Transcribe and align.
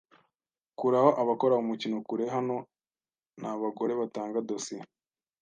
Kuraho 0.79 1.09
abakora 1.21 1.59
umukino 1.63 1.97
kure 2.07 2.25
hano 2.35 2.55
nta 3.39 3.51
bagore 3.61 3.93
batanga 4.01 4.37
dosiye 4.49 4.83